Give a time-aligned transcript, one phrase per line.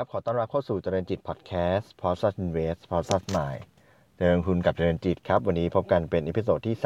[0.00, 3.62] ครับ ขอต้อนรับเข้าสู่เจริญจิตพอดแคสต์ p o s t Invest p o s t Mind
[4.18, 6.76] เดินทุนกับเจริญจิตครับ วันนี้พบกันเป็น episode ที่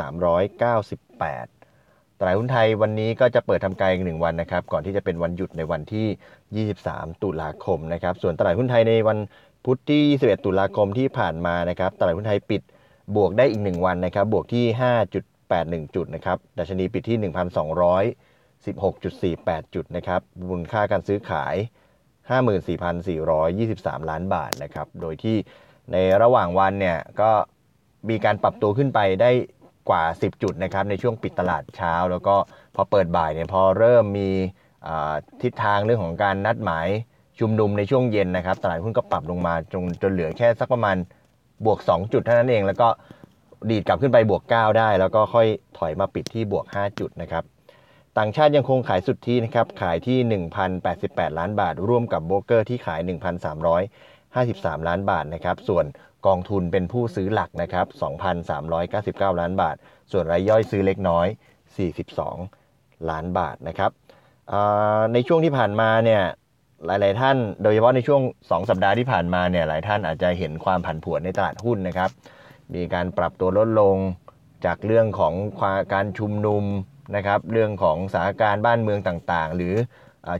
[1.44, 9.18] 398 ตลาดหุ้นไทยวันนี้ก็จะเปิดทำการอีกหนึ่งวันนะครับ ก่อนที่จะเป็นวันหยุดในวันที่ 23 ตุลาคมนะครับ ส่วนตลาดหุ้นไทยในวัน
[9.64, 12.62] พุธที่ 21 ตุลาคมที่ผ่านมานะครับ ตลาดหุ้นไทยปิด
[13.16, 14.64] บวกได้อีก 1 วันนะครับ บวกที่
[15.30, 17.18] 5.81 จุดนะครับ ดัชนีปิดที่
[18.82, 21.56] 1,216.48 จุดนะครับมูลค่าการซื้อขาย
[22.30, 25.36] 54,423 ล้านบาทนะครับ โดยที่
[25.92, 27.30] ในระหว่างวันเนี่ยก็
[28.08, 29.30] มีการปรับตัวขึ้นไปได้
[29.88, 32.36] กว่า 10 จุดนะครับในช่วงปิดตลาดเช้า แล้วก็
[32.74, 34.30] พอเปิดบ่ายเนี่ยพอเริ่มมี
[35.42, 36.86] ทิศทางเรื่องของการนัดหมาย
[37.40, 40.96] ชุมนุมในช่วงเย็นนะครับตลาดหุ้นก็ปรับลงมาจนจนเหลือแค่สักประมาณ
[41.64, 42.88] บวก 2 จุดเท่านั้นเอง แล้วก็
[43.70, 45.46] ดีดกลับขึ้นไปบวก 9 ได้ แล้วก็ค่อย
[45.78, 47.44] ถอยมาปิดที่บวก 5 จุดนะครับ
[48.18, 50.18] ต่างชาติยังคงขายสุทธินะครับ ขายที่
[50.78, 53.00] 1,088 ล้านบาท ร่วมกับโบรกเกอร์ที่ขาย
[53.74, 55.84] 1,353 ล้านบาทนะครับ ส่วน
[56.26, 57.86] กองทุนเป็นผู้ซื้อหลักนะครับ
[58.62, 59.76] 2,399 ล้านบาท
[60.12, 61.26] ส่วนรายย่อยซื้อเล็กน้อย
[62.38, 63.90] 42 ล้านบาทนะครับ
[65.12, 66.22] ในช่วงที่ผ่านมาเนี่ย
[66.86, 72.10] หลาย ๆ ท่านโดยเฉพาะในช่วง 2 สัปดาห์ที่ผ่านมาเนี่ยหลายท่านอาจจะเห็นความผันผวนในตลาดหุ้นนะครับ
[72.74, 73.96] มีการปรับตัวลดลง
[74.64, 75.34] จากเรื่องของ
[75.94, 76.64] การชุมนุม
[77.16, 79.74] นะครับเรื่องของสถานการณ์บ้านเมืองต่างๆ หรือ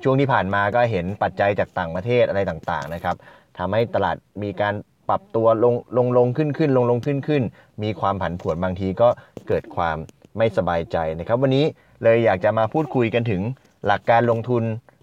[0.02, 3.16] ช่วงที่ผ่านมาก็เห็นปัจจัยจากต่างประเทศอะไรต่างๆนะครับ
[3.58, 4.74] ทำให้ตลาดมีการ
[5.08, 7.42] ปรับตัวลงลงลงขึ้นขึ้นลงลงขึ้นขึ้น
[7.82, 9.08] มีความผันผวนบางทีก็
[9.48, 9.96] เกิดความ
[10.38, 11.64] ไม่สบายใจนะครับ วันนี้
[12.02, 13.42] เลยอยากจะมาพูดคุยกันถึง
[13.86, 14.62] หลักการลงทุน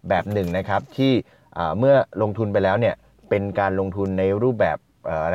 [0.10, 1.12] แบบหนึ่งนะครับ ที่
[1.78, 2.96] เมื่อลงทุนไปแล้วเนี่ย
[3.30, 4.78] เป็นการลงทุนในรูปแบบ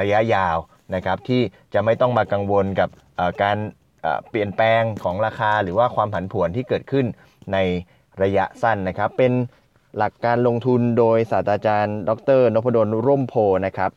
[0.00, 0.56] ระยะยาว
[0.94, 1.40] นะครับ ที่
[1.74, 2.88] จะไม่ต้องมากังวลกับ
[3.42, 3.56] การ
[4.30, 7.06] เปลี่ยนแปลงของราคาหรือว่าความผันผวนที่เกิดขึ้น
[7.52, 7.58] ใน
[8.22, 9.32] ระยะสั้นนะครับ เป็น
[9.98, 13.34] หลักการลงทุนโดยศาสตราจารย์ ดรนพดลร่มโพ
[13.66, 13.90] นะครับ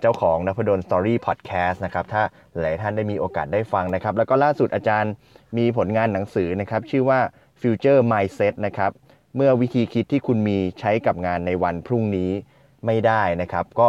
[0.00, 2.22] เจ้าของนพดลสตอรี่พอดแคสต์นะครับถ้า
[2.52, 5.12] หลายท่านได้มีโอกาสได้ฟังนะครับ แล้วก็ล่าสุดอาจารย์
[5.58, 7.20] มีผลงานหนังสือนะครับ ชื่อว่า
[7.60, 8.90] Future Mindset นะครับ
[9.36, 12.30] เมื่อวิธีคิดที่คุณมีใช้กับงานในวันพรุ่งนี้
[12.86, 13.88] ไม่ได้นะครับ ก็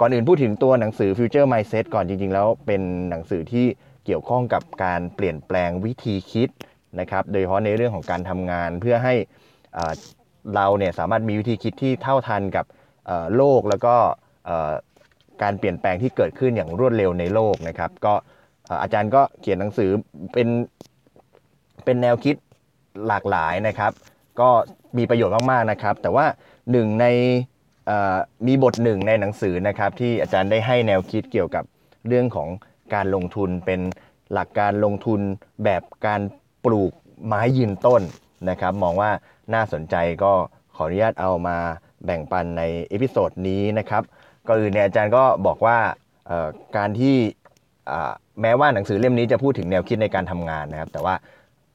[0.00, 3.66] ก่อนอื่นพูดถึงตัวหนังสือ Future Mindset ก่อนจริง ๆ แล้วเป็นหนังสือที่
[4.04, 6.48] เกี่ยวข้องกับการเปลี่ยนแปลงวิธีคิด
[7.00, 9.14] นะครับ โดยเฉพาะในเรื่องของการทำงานเพื่อให้
[10.54, 12.66] เราเนี่ยสามารถมีวิธีคิดที่เท่าทันกับ
[13.36, 13.94] โลกแล้วก็
[15.42, 18.14] การเปลี่ยนแปลงที่เกิดขึ้นอย่างรวดเร็วในโลกนะครับ ก็
[18.82, 19.90] อาจารย์ก็เขียนหนังสือ
[20.32, 20.48] เป็น
[21.84, 22.36] เป็นแนวคิด
[23.08, 23.92] หลากหลายนะครับ
[24.40, 24.50] ก็
[24.98, 26.26] มีประโยชน์มากๆนะครับ แต่ว่า
[26.70, 27.06] หนึ่งใน
[28.46, 31.64] มีบทหนึ่งในหนังสือนะครับที่อาจารย์ได้ให้แนวคิดเกี่ยวกับ
[32.08, 32.48] เรื่องของ
[32.94, 33.80] การลงทุนเป็น
[34.32, 35.20] หลักการลงทุน
[35.64, 36.20] แบบการ
[36.64, 36.92] ปลูก
[37.26, 38.02] ไม้ยืนต้น
[38.50, 39.10] นะครับ มองว่า
[39.54, 40.32] น่าสนใจก็
[40.74, 41.56] ขออนุญาตเอามา
[42.04, 44.02] แบ่งปันใน episode นี้นะครับ
[44.46, 45.78] ก็อื่นเนี่ยอาจารย์ก็บอกว่า
[46.76, 47.16] การที่
[48.40, 51.14] แม้ว่าหนังสือเล่มนี้จะพูดถึงแนวคิดในการทำงานนะครับ แต่ว่า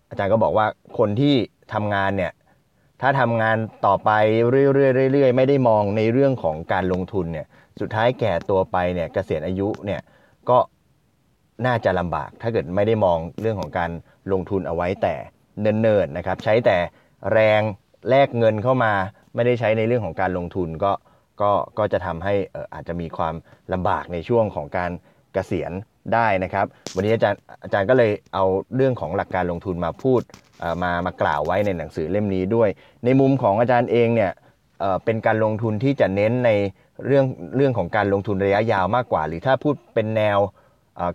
[0.10, 0.66] อาจารย์ก็บอกว่า
[0.98, 1.36] คนที่
[1.74, 2.32] ทำงานเนี่ย
[3.02, 4.10] ถ้าทำงานต่อไป
[4.50, 7.48] เรื่อยๆไม่ได้มองในเรื่องของการลงทุนเนี่ย
[7.82, 10.02] สุดท้ายแก่ตัวไปเนี่ยเกษียณอายุเนี่ย
[10.50, 10.58] ก็
[11.66, 13.92] น่าจะลำบาก ถ้าเกิดไม่ได้มองเรื่องของการ
[14.32, 15.16] ลงทุนเอาไว้แต่
[15.62, 16.78] เนิ่นๆนะครับ ใช้แต่
[17.34, 17.62] แรง
[18.10, 18.94] แลกเงินเข้ามา
[19.36, 20.92] ไม่ได้ใช้ในเรื่องของการลงทุนก็
[21.42, 22.34] ก็ก็จะทำให้
[22.74, 23.36] อาจจะมีความ
[23.74, 24.92] ลำบากในช่วงของการ
[25.34, 25.72] เกษียณ
[26.14, 26.66] ได้นะครับ
[26.96, 30.22] วันนี้อาจารย์อาจารย์ก็เลยเอาเรื่องของหลักการลงทุนมาพูด
[30.84, 32.70] มามากล่าวไว้ในหนังสือเล่มนี้ด้วย
[33.06, 34.32] ในมุมของอาจารย์เองเนี่ย
[35.06, 36.52] เป็นการลงทุนที่จะเน้นใน
[37.06, 37.26] เรื่อง
[37.56, 40.38] เรื่องของการลงทุนระยะยาวมากกว่า หรือถ้าพูดเป็นแนว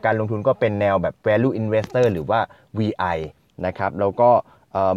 [0.05, 2.41] การลงทุนก็เป็นแนวแบบ value investor หรือว่า
[2.79, 3.19] VI
[3.67, 4.31] นะครับแล้วก็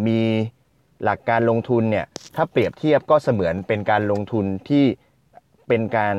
[0.07, 0.19] มี
[1.03, 2.05] หลักการลงทุนเนี่ย
[2.35, 4.85] ถ้าเปรียบเทียบก็เสมือนเป็นการลงทุนที่
[5.67, 6.15] เป็นการ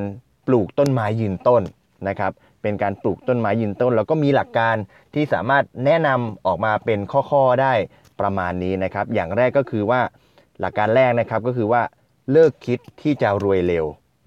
[0.47, 1.62] ปลูกต้นไม้ยืนต้น
[2.09, 2.32] นะครับ
[2.62, 4.76] เป็นการปลูกต้นไม้ยืนต้น แล้วก็มีหลักการ
[5.14, 6.99] ที่สามารถแนะนำออกมาเป็น
[7.31, 7.73] ข้อๆได้
[8.21, 10.00] ประมาณนี้นะครับ อย่างแรกก็คือว่า
[10.61, 11.82] หลักการแรกนะครับก็คือว่า
[12.32, 13.87] เลิกคิดที่จะรวยเร็ว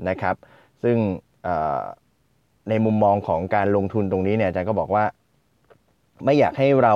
[0.09, 0.35] นะครับ
[0.83, 0.97] ซึ่ง
[2.69, 5.03] ในมุมมองของการลงทุนตรงนี้เนี่ยอาจารย์ก็บอกว่า
[6.23, 6.93] ไม่อยากให้เรา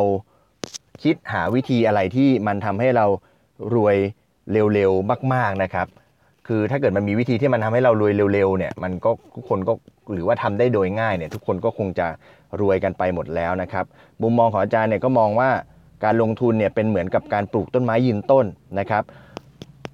[1.04, 3.06] คิดหาวิธีอะไรที่มันทำให้เรา
[3.76, 3.96] รวย
[4.74, 5.88] เร็วๆมาก ๆนะครับ
[6.48, 9.74] คือถ้าเกิดมันมีวิธีที่มันทำให้เรารวยเร็วๆเนี่ยมันก็ทุกคนก็
[10.14, 12.08] หรือว่าทำได้โดยง่ายเนี่ยทุกคนก็คงจะ
[12.62, 13.86] รวยกันไปหมดแล้วนะครับ
[14.22, 15.50] มุมมองของอาจารย์เนี่ยก็มองว่า
[16.04, 18.46] การลงทุนเนี่ยเป็นเหมือนกับการปลูกต้นไม้ยืนต้น
[18.80, 19.04] นะครับ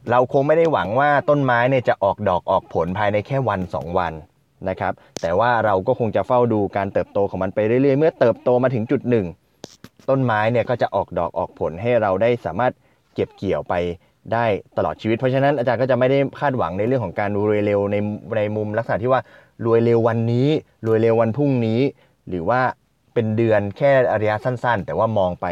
[0.09, 4.13] เราคงไม่ได้หวังว่าต้นไม้เนี่ยจะออกดอกออกผลภายในแค่วัน 2 วัน
[4.69, 9.25] นะครับแต่ว่าเราก็คงจะเฝ้าดูการเติบโตของมันไปเรื่อยๆ เมื่อเติบโตมาถึงจุดหนึ่ง
[10.09, 12.73] ต้นไม้เนี่ยก็จะออกดอกออกผลให้เราได้สามารถ
[13.13, 13.73] เก็บเกี่ยวไป
[14.33, 14.45] ได้
[14.77, 17.95] ตลอดชีวิต เพราะฉะนั้นอาจารย์ก็จะไม่ได้คาดหวังในเรื่องของการรวยเร็วใน
[18.37, 19.21] ในมุมลักษณะที่ว่า
[19.65, 20.47] รวยเร็ววันนี้
[20.85, 21.79] รวยเร็ววันพรุ่งนี้
[22.29, 22.61] หรือว่า
[23.13, 23.91] เป็นเดือนแค่
[24.21, 25.45] ระยะสั้น ๆ แต่ว่ามองไป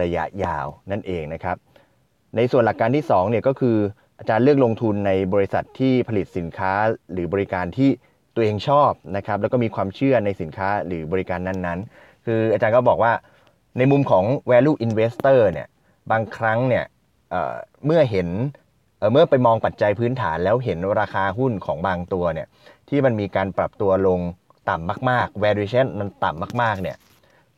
[0.00, 1.56] ระยะยาวนั่นเองนะครับ
[2.36, 3.76] ในส่วนหลักการที่2เนี่ยก็คือ
[4.18, 6.72] อาจารย์เลือกลงทุนในบริษัทที่ผลิตสินค้า
[7.12, 7.90] หรือบริการที่
[8.34, 13.12] ตัวเองชอบนะครับแล้วก็มีความเชื่อในสินค้าหรือบริการนั้นๆ คืออาจารย์ก็บอกว่า
[13.78, 15.68] ในมุมของ value investor เนี่ย
[16.10, 16.84] บางครั้งเนี่ย
[17.30, 18.28] เเมื่อเห็น
[19.12, 22.48] เมื่อไปมองปัจจัยพื้นฐานแล้วเห็นราคาหุ้นของบางตัวเนี่ย
[22.88, 24.20] ที่มันมีการปรับตัวลง
[24.70, 26.96] ต่ำมากๆ valuation มันต่ำมากๆเนี่ย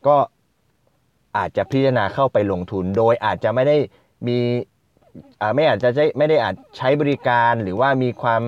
[0.07, 0.17] ก็
[1.37, 3.77] อาจจะพิจารณาเข้าไปลงทุน โดยอาจจะไม่ได้
[4.27, 4.37] มี
[5.55, 8.41] ไม่อาจจะไม่ได้อาจใช้บริการหรือว่ามีความ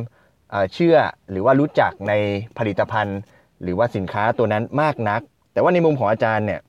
[0.73, 0.97] เชื่อ
[1.31, 2.13] หรือว่ารู้จักใน
[2.57, 3.19] ผลิตภัณฑ์
[3.63, 5.21] หรือว่าสินค้าตัวนั้นมากนัก
[5.53, 6.61] แต่ว่าในมุมของอาจารย์เนี่ย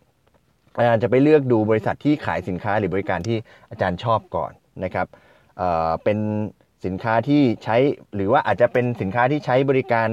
[0.77, 3.37] อาจารย์จะไปเลือกดูบริษัทที่ขายสินค้าหรือบริการที่
[3.71, 4.53] อาจารย์ชอบก่อน
[4.85, 5.07] นะครับ
[5.57, 6.19] เเป็น
[6.85, 7.77] สินค้าที่ใช้
[8.15, 10.09] หรือว่าอาจจะเป็นสินค้าที่ใช้บริการ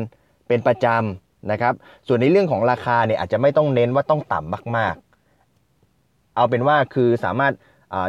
[0.48, 1.74] เป็นประจำนะครับ
[2.08, 4.96] ส่วนในเรื่องของราคาเนี่ยอาจจะไม่ต้องเน้นว่าต้องต่ำมาก
[5.66, 7.54] ๆ เอาเป็นว่าคือสามารถ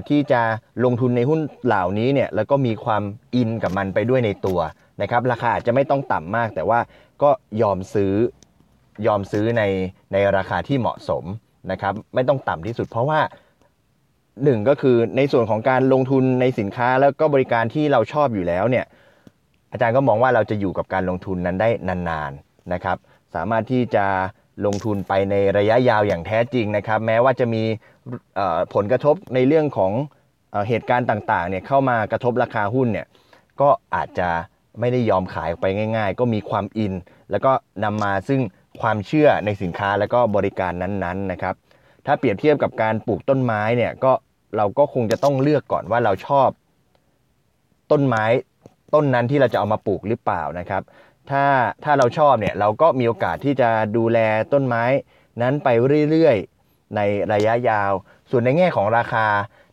[0.08, 0.40] ที่จะ
[0.84, 3.02] ลงทุนในหุ้นเหล่านี้เนี่ยแล้วก็มีความ
[3.34, 4.60] อินกับมันไปด้วยในตัว
[5.02, 6.80] นะครับราคาอาจจะไม่ต้องต่ำมาก แต่ว่า
[7.22, 7.30] ก็
[7.62, 8.12] ยอมซื้อ
[9.06, 9.62] ยอมซื้อใน
[10.12, 11.24] ในราคาที่เหมาะสม
[11.70, 13.20] นะครับไม่ต้องต่ำที่สุด เพราะว่า
[14.44, 18.84] หนึ่งก็คือในส่วนของการลงทุนในสินค้าแล้วก็บริการที่เราชอบอยู่แล้วเนี่ย
[19.72, 22.96] อาจารย์ก็มองว่าเราจะอยู่กับการลงทุนนั้นได้นานๆนะครับ
[23.34, 24.06] สามารถที่จะ
[24.66, 27.62] ลงทุนไปในระยะยาวอย่างแท้จริงนะครับ แม้ว่าจะมี
[28.74, 29.92] ผลกระทบในเรื่องของ
[30.68, 33.06] เหตุการณ์ต่างๆเนี่ยเข้ามากระทบราคาหุ้นเนี่ย
[33.60, 34.28] ก็อาจจะ
[34.80, 35.66] ไม่ได้ยอมขายไป
[35.96, 36.92] ง่าย ๆ ก็มีความอิน
[37.30, 37.52] แล้วก็
[37.84, 38.40] นำมาซึ่ง
[38.80, 41.54] ความเชื่อในสินค้าแล้วก็บริการนั้นๆนะครับ
[42.06, 44.12] ถ้าเปรียบเทียบกับการปลูกต้นไม้เนี่ยก็
[44.56, 46.48] เราก็คงจะต้องเลือกก่อนว่าเราชอบ
[47.92, 48.24] ต้นไม้
[48.94, 50.82] ต้นนั้นที่เราจะเอามาปลูกหรือเปล่านะครับ
[51.30, 51.44] ถ้า
[51.84, 54.18] ถ้าเราชอบเนี่ยเราก็มีโอกาสที่จะดูแล
[54.52, 54.84] ต้นไม้
[55.42, 55.68] นั้นไป
[56.10, 57.00] เรื่อยๆใน
[57.32, 57.92] ระยะยาว
[58.30, 59.26] ส่วนในแง่ของราคา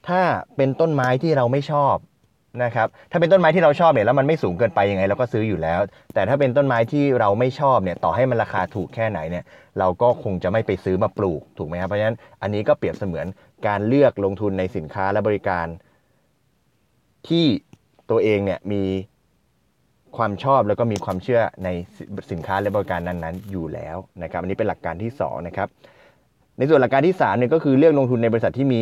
[0.07, 0.21] ถ้า
[0.57, 1.95] เป็นต้นไม้ที่เราไม่ชอบ
[2.63, 5.79] นะครับถ้าเป็นต้นไม้ที่เราชอบเนี่ยแล้วมันไม่สูงเกินไปยังไงเราก็ซื้ออยู่แล้ว
[6.13, 9.43] แต่ถ้าเป็นต้นไม้ที่เราไม่ชอบเนี่ยต่อให้มันราคาถูกแค่ไหนเนี่ย
[9.79, 13.25] เราก็คงจะไม่ไปซื้อมาปลูกถูกไหมครับเพราะฉะนั้นอันนี้ก็เปรียบเสมือน
[13.67, 15.67] การเลือกลงทุนในสินค้าและบริการ
[17.27, 17.45] ที่
[18.09, 18.83] ตัวเองเนี่ยมี
[20.17, 21.69] ความชอบแล้วก็มีความเชื่อใน
[22.31, 25.67] สินค้าและบริการนั้นๆ อยู่แล้วนะครับอันนี้เป็นหลักการที่2นะครับ
[26.57, 28.81] ในส่วนหลักการที่3เนี่ยก็คือเลือกลงทุนในบริษัทที่มี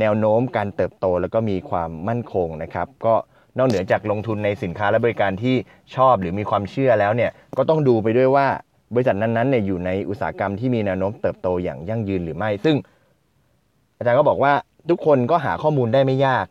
[0.00, 3.14] แนวโน้มการเติบโต แล้วก็มีความมั่นคงนะครับก็
[3.58, 5.54] นอกเหนือจากลงทุนในสินค้าและบริการที่
[5.96, 8.46] ชอบหรือมีความเชื่อแล้วเนี่ยก็ต้องดูไปด้วยว่า
[8.94, 12.76] บริษัทนั้นๆเนี่ยอยู่ในอุตสาหกรรมที่มีแนวโน้มเติบโตอย่างยั่งยืนหรือไม่ ซึ่ง
[13.98, 14.52] อาจารย์ก็บอกว่า
[14.90, 16.46] ทุกคนก็หาข้อมูลได้ไม่ยาก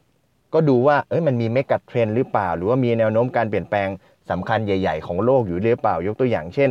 [0.53, 3.87] ก็ดูว่าเอ้ยมันมีเมกะเทรนหรือเปล่า หรือว่ามีแนวโน้มการเปลี่ยนแปลง
[4.29, 6.69] สำคัญใหญ่ ๆ ของโลกอยู่หรือเปล่า ยกตัวอย่างเช่น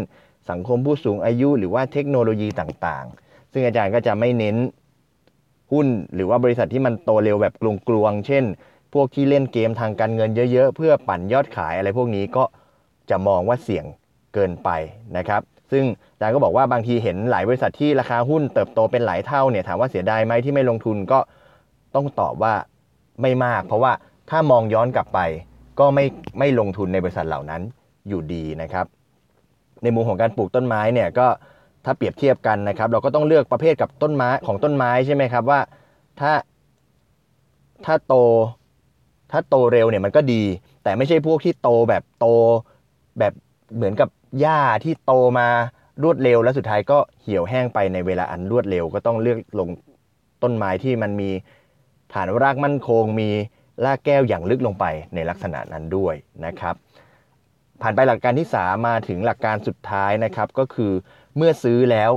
[0.51, 4.57] สังคมผู้สูงอายุหรือว่าเทคโนโลยีต่างๆ ซึ่งอาจารย์ก็จะไม่เน้น
[5.73, 7.55] หุ้นหรือว่าบริษัทที่มันโตเร็วแบบ
[7.89, 8.45] กลวงๆ เช่น
[8.95, 12.45] พวกที่เล่นเกมทางการเงินเยอะๆ เพื่อปั่นยอดขายอะไรพวกนี้ก็
[13.11, 13.85] จะมองว่าเสี่ยง
[14.35, 14.71] เกินไป
[15.17, 15.43] นะครับ
[15.73, 21.19] ซึ่งอาจารย์ก็บอกว่าบางทีเห็นหลายบริษัทที่ราคาหุ้นเติบโตเป็นหลายเท่าเนี่ยถามว่าเสียดายไหมที่ไม่ลงทุนก็
[21.95, 22.55] ต้องตอบว่า
[23.23, 23.93] ไม่มาก เพราะว่า
[24.31, 25.21] ถ้ามองย้อนกลับไป
[25.81, 26.05] ก็ไม่
[26.39, 27.63] ไม่ลงทุนในบริษัทเหล่านั้น
[28.09, 28.87] อยู่ดีนะครับ
[29.83, 31.27] ในมุมของการปลูกต้นไม้เนี่ยก็
[31.85, 35.61] ถ้าเปรียบเทียบกันนะครับ เราก็ต้องเลือกประเภทกับต้นไม้ของต้นไม้ใช่ไหมครับว่า
[36.21, 36.33] ถ้า
[37.85, 38.15] ถ้าโต
[39.33, 40.43] ถ้าโตเร็วเนี่ยมันก็ดี
[40.83, 42.27] แต่ไม่ใช่พวกที่โตแบบโต
[43.19, 43.33] แบบ
[43.77, 44.09] เหมือนกับ
[44.41, 45.49] หญ้าที่โตมา
[46.03, 49.69] รวดเร็ว แล้วสุดท้ายก็เหี่ยวแห้งไปในเวลาอันรวดเร็ว ก็ต้องเลือกลง
[50.43, 51.31] ต้นไม้ที่มันมี
[52.13, 53.31] ฐานรากมั่นคงมี
[53.85, 56.15] รากแก้วอย่างลึกลงไปในลักษณะนั้นด้วย
[56.47, 56.75] นะครับ
[57.83, 60.93] ผ่านไปหลักการที่ 3 มาถึงหลักการสุดท้ายนะครับก็คือ
[61.37, 62.11] เมื่อซื้อแล้ว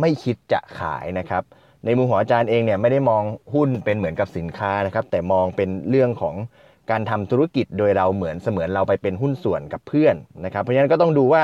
[0.00, 1.42] ไม่คิดจะขายนะครับ
[1.84, 3.22] ในมุมของอาจารย์เองเนี่ยไม่ได้มอง
[3.54, 6.34] หุ้นเป็นเหมือนกับสินค้านะครับ แต่มองเป็นเรื่องของ
[6.90, 10.14] การทำธุรกิจโดยเราเหมือนเสมือนเราไปเป็นหุ้นส่วนกับเพื่อน
[10.44, 11.42] นะครับ เพราะฉะนั้นก็ต้องดูว่า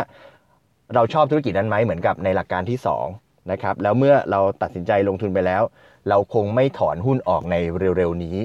[0.94, 2.78] เราชอบธุรกิจนั้นไหมเหมือนกับในหลักการที่
[3.14, 5.62] 2นะครับแล้วเมื่อเราตัดสินใจลงทุนไปแล้ว
[6.08, 7.56] เราคงไม่ถอนหุ้นออกใน
[7.96, 8.36] เร็วๆนี้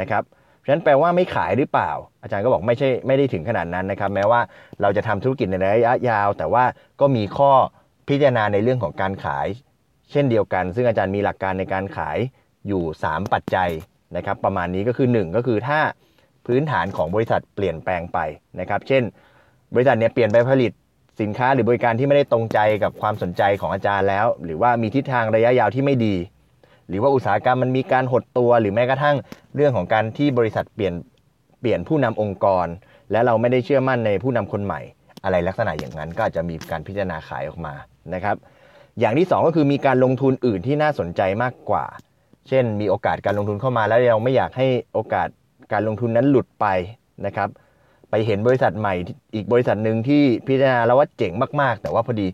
[0.00, 0.22] นะครับ
[0.68, 1.90] ฉะนั้นแปลว่าไม่ขายหรือเปล่า
[2.22, 4.40] อาจารย์ก็บอกไม่ใช่ไม่ได้ถึงขนาดนั้นนะครับ แม้ว่า
[4.82, 6.64] เราจะทำธุรกิจในระยะยาว แต่ว่า
[7.00, 7.52] ก็มีข้อ
[8.08, 9.46] พิจารณาในเรื่องของการขาย
[10.10, 12.18] เช่นเดียวกัน ซึ่งอาจารย์มีหลักการในการขาย
[12.68, 13.70] อยู่ 3 ปัจจัย
[14.16, 15.80] นะครับ ประมาณนี้ก็คือ 1 ก็คือถ้า
[16.46, 18.18] พื้นฐานของบริษัทเปลี่ยนแปลงไป
[18.60, 19.02] นะครับ เช่น
[19.74, 20.72] บริษัทเนี่ยเปลี่ยนไปผลิต
[21.20, 26.14] สินค้าหรือบริการที่ไม่ได้ตรงใจกับความสนใจของอาจารย์แล้ว หรือว่ามีทิศทางระยะยาวที่ไม่ดี
[26.88, 29.16] หรือว่าอุตสาหกรรมมันมีการหดตัว หรือแม้กระทั่ง
[29.54, 30.94] เรื่องของการที่บริษัทเปลี่ยน
[31.60, 32.66] เปลี่ยนผู้นำองค์กร
[33.12, 34.80] และเราไม่ได้เชื่อมั่นในผู้นำคนใหม่
[35.24, 37.74] อะไรลักษณะอย่างนั้นก็อาจจะมีการพิจารณาขายออกมา
[38.14, 38.36] นะครับ
[39.00, 41.84] อย่างที่ 2 ก็คือมีการลงทุนอื่นที่น่าสนใจมากกว่า
[42.48, 45.28] เช่น มีโอกาสการลงทุนเข้ามาแล้วเราไม่อยากให้โอกาส
[45.72, 46.66] การลงทุนนั้นหลุดไป
[47.26, 47.48] นะครับ
[48.10, 48.94] ไปเห็นบริษัทใหม่
[49.34, 52.26] อีกบริษัทหนึ่งที่พิจารณาแล้วว่าเจ๋งมาก ๆ แต่ว่าพอดี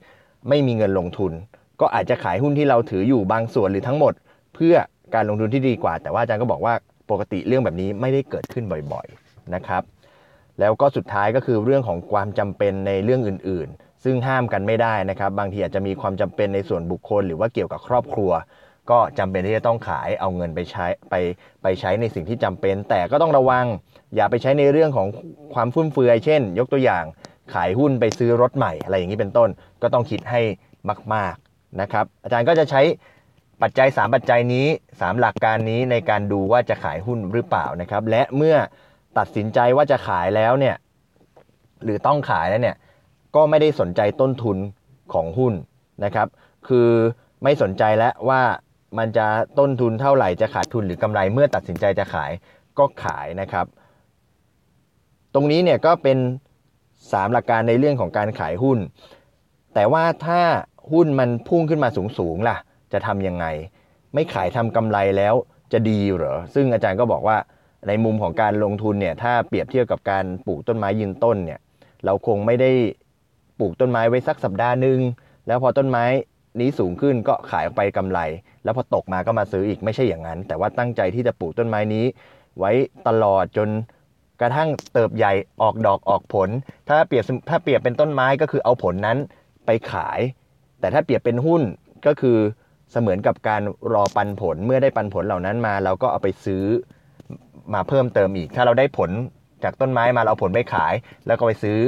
[0.48, 1.32] ไม่มีเงินลงทุน
[1.80, 4.12] ก็อาจจะขายหุ้นที่เราถืออยู่บางส่วนหรือทั้งหมด
[4.54, 4.74] เพื่อ
[5.14, 6.74] การลงทุนที่ดีกว่า แต่ว่าอาจารย์ก็บอกว่า
[7.10, 9.82] ปกติเรื่องแบบนี้ไม่ได้เกิดขึ้นบ่อยๆนะครับ
[10.60, 18.32] แล้วก็สุดท้ายก็คือเรื่องของความจำเป็นในเรื่องอื่นๆ ซึ่งห้ามกันไม่ได้นะครับ บางทีอาจจะมีความจำเป็นในส่วนบุคคล หรือว่าเกี่ยวกับครอบครัว
[18.90, 21.14] ก็จำเป็นที่จะต้องขายเอาเงินไปใช้ไป
[21.62, 23.66] ไปใช้ในสิ่งที่จำเป็น แต่ก็ต้องระวัง
[24.16, 25.08] อย่าไปใช้ในเรื่องของ
[25.54, 27.04] ความฟุ่มเฟือย เช่น ยกตัวอย่าง
[27.54, 29.48] ขายหุ้นไปซื้อรถใหม่อะไรอย่างนี้เป็นต้น
[29.82, 30.40] ก็ต้องคิดให้
[31.14, 32.82] มาก ๆนะครับ อาจารย์ก็จะใช้
[33.66, 38.56] ปัจจัย 3 ปัจจัยนี้ 3 หลักการนี้ในการดูว่าจะขายหุ้นหรือเปล่านะครับ และเมื่อ
[39.18, 40.76] ตัดสินใจว่าจะขายแล้วเนี่ย
[41.84, 42.76] หรือต้องขายแล้วเนี่ย
[43.36, 44.58] ก็ไม่ได้สนใจต้นทุน
[45.12, 45.54] ของหุ้น
[46.04, 46.28] นะครับ
[46.68, 46.88] คือ
[47.42, 48.42] ไม่สนใจแล้วว่า
[48.98, 49.26] มันจะ
[49.58, 52.30] ต้นทุนเท่าไหร่จะขาดทุนหรือกำไรเมื่อตัดสินใจจะขาย
[52.78, 53.66] ก็ขายนะครับ
[55.34, 56.18] ตรงนี้เนี่ยก็เป็น
[56.74, 58.78] 3 หลักการในเรื่องของการขายหุ้น
[59.74, 60.40] แต่ว่าถ้า
[60.92, 62.58] หุ้นมันพุ่งขึ้นมาสูงๆล่ะ
[62.94, 63.46] จะทำยังไง
[64.14, 65.34] ไม่ขายทำกำไรแล้ว
[65.72, 67.36] จะดีเหรอ ซึ่งอาจารย์ก็บอกว่า
[67.88, 71.60] ในมุมของการลงทุนเนี่ยถ้าเปรียบเทียบกับการปลูกต้นไม้ยืนต้นเนี่ย
[72.04, 72.70] เราคงไม่ได้
[73.58, 74.98] ปลูกต้นไม้ไว้สักสัปดาห์หนึ่ง
[75.46, 76.04] แล้วพอต้นไม้
[76.60, 78.20] นี้สูงขึ้นก็ขายออกไปกำไร
[78.64, 82.04] แล้วพอตกมาก็มาซื้ออีกไม่ใช่อย่างนั้น แต่ว่าตั้งใจที่จะปลูกต้นไม้นี้
[82.58, 82.70] ไว้
[83.08, 83.68] ตลอดจน
[84.40, 85.32] กระทั่งเติบใหญ่
[85.62, 86.48] ออกดอกออกผล
[86.88, 89.18] ถ้าเปรียบถ้าเปรียบเป็นต้นไม้ก็คือเอาผลนั้น
[89.66, 90.20] ไปขาย
[90.80, 91.62] แต่ถ้าเปรียบเป็นหุ้น
[92.06, 92.38] ก็คือ
[92.94, 93.62] เสมือนกับการ
[93.94, 96.64] รอปันผลเมื่อได้ปันผลเหล่านั้นมา เราก็เอาไปซื้อ
[97.74, 99.10] มาเพิ่มเติมอีก ถ้าเราได้ผล
[99.64, 100.94] จากต้นไม้มาเราเอาผลไปขาย
[101.26, 101.78] แล้วก็ไปซื้อ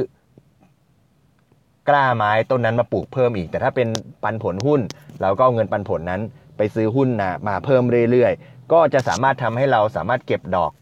[1.89, 3.89] กล้าไม้ต้นนั้นมาปลูกเพิ่มอีก แต่ถ้าเป็น
[4.23, 4.81] ปันผลหุ้น
[5.23, 6.21] เราก็เอาเงินปันผลนั้น
[6.57, 10.73] ไปซื้อหุ้นนะมาเพิ่มเรื่อยๆ ก็จะสามารถทำให้เราสามารถเก็บดอก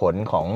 [0.00, 0.46] ผลของ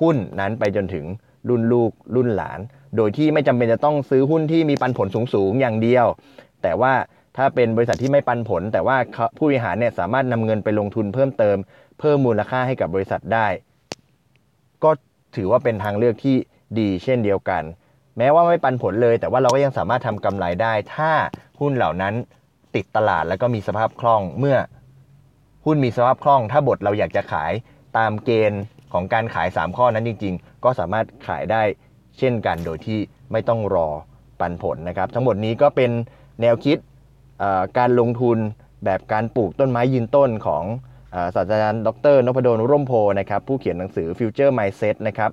[0.00, 1.04] หุ้นนั้นไปจนถึง
[1.48, 2.60] รุ่นลูกรุ่นหลาน
[2.96, 6.06] โดยที่ไม่จำเป็นจะต้องซื้อหุ้นที่มีปันผลสูงๆอย่างเดียว
[6.62, 6.92] แต่ว่า
[7.36, 8.96] ถ้าเป็นบริษัทที่ไม่ปันผล แต่ว่า
[9.36, 11.56] ผู้บริหารเนี่ยสามารถนำเงินไปลงทุนเพิ่มเติม
[12.00, 13.46] เพิ่มมูลค่าให้กับบริษัทได้
[14.84, 14.90] ก็
[15.36, 16.36] ถือว่าเป็นทางเลือกที่
[16.78, 17.62] ดีเช่นเดียวกัน
[18.18, 21.12] แม้ว่าไม่ปันผลเลย แต่ว่าเราก็ยังสามารถทำกำไรได้ ถ้า
[21.60, 22.14] หุ้นเหล่านั้น
[22.74, 24.56] ติดตลาดแล้วก็มีสภาพคล่องเมื่อ
[25.66, 27.52] หุ้นมีสภาพคล่อง ถ้าบทเราอยากจะขาย
[27.98, 28.62] ตามเกณฑ์
[28.92, 31.62] ของการขาย 3 ข้อนั้นจริง ๆ ก็สามารถขายได้
[32.18, 32.98] เช่นกันโดยที่
[33.32, 33.88] ไม่ต้องรอ
[34.40, 35.90] ปันผลนะครับ ทั้งหมดนี้ก็เป็น
[36.40, 36.78] แนวคิด
[37.78, 38.38] การลงทุน
[38.84, 40.64] แบบการปลูกต้นไม้ยืนต้นของ
[41.34, 45.30] ศาสตราจารย์ดรนพดลร่มโพนะครับผู้เขียนหนังสือ Future Mindset นะครับ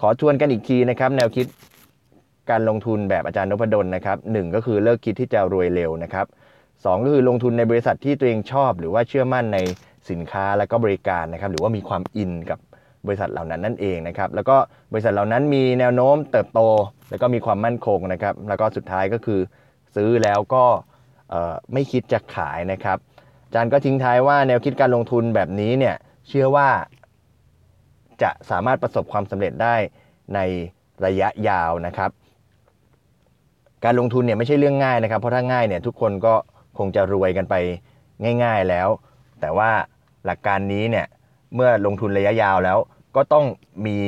[0.00, 1.46] ขอทวนกันอีกทีนะครับแนวคิด
[2.50, 6.26] การลงทุนแบบอาจารย์นพดลนะครับหก็คือเลิกคิดที่จะรวยเร็วนะครับ
[6.84, 9.58] สก็คือลงทุนในบริษัทที่ตัวเองชอบ หรือว่าเชื่อมั่นใน
[10.10, 12.58] สินค้าและก็บริการนะครับหรือว่ามีความอินกับ
[13.06, 14.56] บริษัทเหล่านั้นนั่นเองนะครับแล้วก็
[14.92, 16.60] บริษัทเหล่านั้นมีแนวโน้มเติบโต
[17.10, 19.40] แล้วก็มีความมั่นคงนะครับแล้วก็สุดท้ายก็คือ
[19.96, 20.64] ซื้อแล้วก็
[21.72, 22.98] ไม่คิดจะขายนะครับ
[23.46, 25.96] อาจารย์ก็ทิ้งท้ายว่าแนวคิดการลงทุนแบบนี้เนี่ย
[26.28, 26.68] เชื่อว่า
[28.22, 29.74] จะสามารถประสบความสำเร็จได้
[30.34, 30.38] ใน
[31.04, 32.10] ระยะยาวนะครับ
[33.84, 36.34] การลงทุนเนี่ยไม่ใช่เรื่องง่ายนะครับ เพราะถ้าง่ายเนี่ยทุกคนก็
[36.78, 37.54] คงจะรวยกันไป
[38.44, 38.88] ง่าย ๆแล้ว
[39.40, 39.70] แต่ว่า
[40.24, 41.06] หลักการนี้เนี่ย
[41.54, 42.78] เมื่อลงทุนระยะยาวแล้ว
[43.16, 43.46] ก็ต้อง
[43.86, 43.98] มี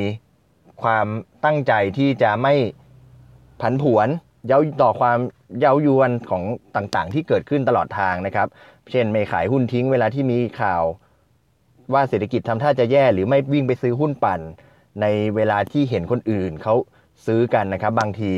[0.81, 1.07] ความ
[1.45, 2.53] ตั้งใจที่จะไม่
[3.61, 4.07] ผันผวน
[4.47, 5.17] เย้าต่อความ
[5.59, 6.43] เย้ายวนของ
[6.75, 8.47] ต่างๆ ที่เกิดขึ้นตลอดทางนะครับ
[8.91, 10.83] เช่นไม่ขายหุ้นทิ้งเวลาที่มีข่าว
[11.93, 14.41] ว่าเศรษฐกิจทำท่าจะแย่หรือไม่วิ่งไปซื้อหุ้นปั่น
[15.01, 16.75] ในเวลาที่เห็นคนอื่นเขา
[17.25, 18.31] ซื้อกันนะครับ บางที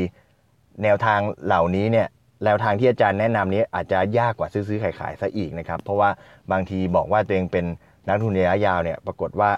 [0.82, 2.06] แนวทางเหล่านี้เนี่ย
[2.44, 6.10] แนวทางที่อาจารย์แนะนำนี้อาจจะยากกว่าซื้อซื้อขายขายซะอีกนะครับ เพราะว่า
[6.52, 7.64] บางทีบอกว่าตัวเองเป็น
[8.08, 9.50] นักทุนระยะยาวเนี่ยปรากฏว่า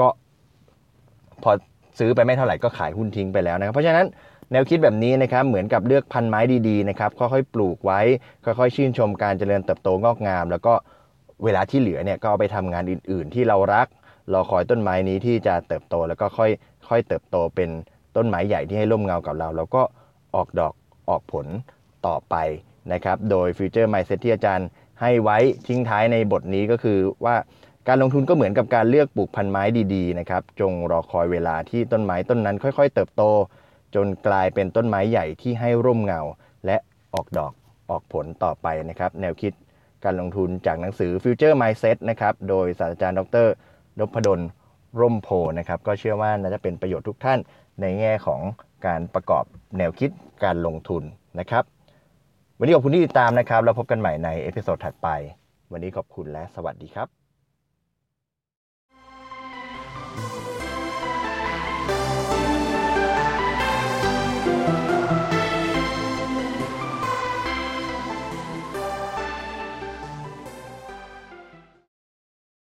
[0.00, 0.08] ก็
[1.42, 1.50] พอ
[1.98, 4.06] ซื้อไปไม่เท่าไหร่ก็ขายหุ้นทิ้งไปแล้วนะครับ เพราะฉะนั้น
[4.52, 8.00] แนวคิดแบบนี้นะครับเหมือนกับเลือกพันไม้ดีๆนะครับค่อยๆปลูกไว้
[8.44, 10.74] ค่อยๆ ชื่นชมการเจริญเติบโตงอกงาม แล้วก็
[11.44, 13.86] เวลาที่เหลือเนี่ยก็เอาไปทำงานอื่น ๆ ที่เรารัก
[14.32, 16.50] รอคอยต้นไม้นี้ที่จะเติบโตแล้วก็ค่อย
[16.88, 17.70] ค่อยเติบโตเป็น
[18.16, 19.82] ต้นไม้ใหญ่ที่ให้ร่มเงากับเรา แล้วก็
[20.34, 20.74] ออกดอก
[21.08, 21.46] ออกผล
[22.06, 22.34] ต่อไป
[22.92, 24.68] นะครับโดยฟิวเจอร์ไมซ์เซตที่อาจารย์
[25.00, 27.36] ให้ไว้ทิ้งท้ายในบทนี้ก็คือว่า
[27.88, 29.62] การลงทุนก็เหมือนกับการเลือกปลูกพันไม้
[29.94, 33.22] ดีๆนะครับจงรอคอยเวลาที่ต้นไม้ต้นนั้น ค่อย ๆ เติบโต
[33.94, 36.20] จนกลายเป็นต้นไม้ใหญ่ที่ให้ร่มเงา
[36.66, 36.76] และ
[37.14, 37.52] ออกดอก
[37.90, 39.52] ออกผลต่อไปนะครับ แนวคิด
[40.04, 43.48] การลงทุนจากหนังสือ Future Mindset นะครับ โดยศาสตราจารย์ดร
[43.98, 44.40] นพดล
[45.00, 45.28] ร่มโพ
[45.58, 47.38] นะครับ ก็เชื่อว่าน่าจะเป็นประโยชน์ทุกท่าน
[47.80, 48.40] ในแง่ของ
[48.86, 49.44] การประกอบ
[49.78, 50.10] แนวคิด
[50.44, 51.02] การลงทุน
[51.38, 51.64] นะครับ
[52.58, 55.08] วันนี้ขอบคุณที่ติดตามนะครับ แล้วพบกันใหม่ใน episode ถัดไป
[55.72, 57.17] วันนี้ขอบคุณและสวัสดีครับ